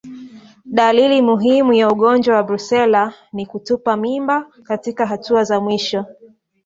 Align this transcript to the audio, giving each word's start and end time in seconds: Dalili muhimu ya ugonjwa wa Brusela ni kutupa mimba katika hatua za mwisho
Dalili 0.65 1.21
muhimu 1.21 1.73
ya 1.73 1.89
ugonjwa 1.91 2.35
wa 2.35 2.43
Brusela 2.43 3.13
ni 3.33 3.45
kutupa 3.45 3.97
mimba 3.97 4.47
katika 4.63 5.05
hatua 5.05 5.43
za 5.43 5.59
mwisho 5.61 6.05